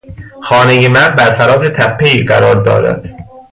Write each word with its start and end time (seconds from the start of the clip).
خانهی 0.43 0.87
من 0.87 1.15
بر 1.15 1.31
فراز 1.31 1.61
تپهای 1.71 2.23
قرار 2.23 2.55
دارد. 2.63 3.17